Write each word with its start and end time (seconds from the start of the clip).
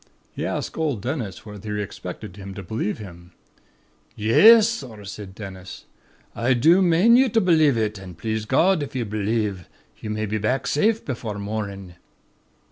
He 0.31 0.47
asked 0.47 0.75
old 0.79 1.03
Dennis 1.03 1.45
whether 1.45 1.77
he 1.77 1.83
expected 1.83 2.35
him 2.35 2.55
to 2.55 2.63
believe 2.63 2.99
it. 2.99 3.15
"'Yes, 4.15 4.67
sorr,' 4.67 5.05
said 5.05 5.35
Dennis, 5.35 5.85
'I 6.35 6.55
do 6.55 6.81
mane 6.81 7.15
ye 7.17 7.29
to 7.29 7.39
b'lieve 7.39 7.77
it; 7.77 7.99
an' 7.99 8.15
please 8.15 8.45
God, 8.45 8.81
if 8.81 8.95
ye'll 8.95 9.05
b'lieve, 9.05 9.69
ye 9.99 10.09
may 10.09 10.25
be 10.25 10.39
back 10.39 10.65
safe 10.65 11.05
befor' 11.05 11.37
mornin'.' 11.37 11.93